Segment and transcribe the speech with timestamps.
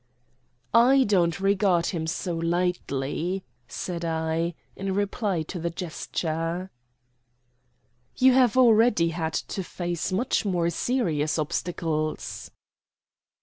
[0.73, 6.71] "I don't regard him so lightly," said I, in reply to the gesture.
[8.15, 12.49] "You have already had to face much more serious obstacles."